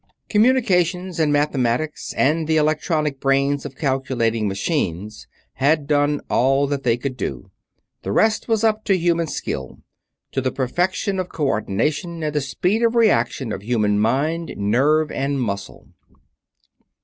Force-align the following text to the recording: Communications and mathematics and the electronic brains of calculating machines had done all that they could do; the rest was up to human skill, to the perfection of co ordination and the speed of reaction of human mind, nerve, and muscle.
Communications 0.29 1.19
and 1.19 1.31
mathematics 1.31 2.11
and 2.17 2.47
the 2.47 2.57
electronic 2.57 3.19
brains 3.19 3.67
of 3.67 3.75
calculating 3.77 4.47
machines 4.47 5.27
had 5.53 5.85
done 5.85 6.21
all 6.27 6.65
that 6.65 6.81
they 6.81 6.97
could 6.97 7.15
do; 7.15 7.51
the 8.01 8.11
rest 8.11 8.47
was 8.47 8.63
up 8.63 8.83
to 8.83 8.97
human 8.97 9.27
skill, 9.27 9.77
to 10.31 10.41
the 10.41 10.51
perfection 10.51 11.19
of 11.19 11.29
co 11.29 11.45
ordination 11.49 12.23
and 12.23 12.33
the 12.33 12.41
speed 12.41 12.81
of 12.81 12.95
reaction 12.95 13.51
of 13.51 13.61
human 13.61 13.99
mind, 13.99 14.51
nerve, 14.57 15.11
and 15.11 15.39
muscle. 15.39 15.87